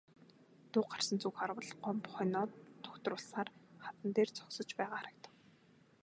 Дуу 0.71 0.85
гарсан 0.91 1.17
зүг 1.23 1.33
харвал 1.37 1.69
Гомбо 1.83 2.09
хонио 2.15 2.43
дугтруулсаар 2.83 3.49
хадан 3.83 4.09
дээр 4.15 4.29
зогсож 4.37 4.69
байгаа 4.77 4.97
харагдав. 4.99 5.33